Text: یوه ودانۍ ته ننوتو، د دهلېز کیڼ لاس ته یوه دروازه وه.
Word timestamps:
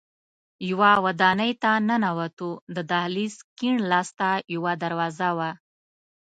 یوه 0.69 0.91
ودانۍ 1.05 1.51
ته 1.61 1.71
ننوتو، 1.87 2.49
د 2.75 2.77
دهلېز 2.91 3.35
کیڼ 3.57 3.75
لاس 3.91 4.09
ته 4.19 4.29
یوه 4.55 4.73
دروازه 4.83 5.29
وه. 5.37 5.51